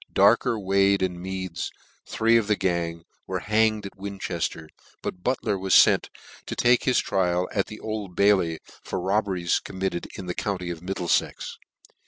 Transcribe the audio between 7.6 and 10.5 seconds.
the Old Bailey, for robberies committed in the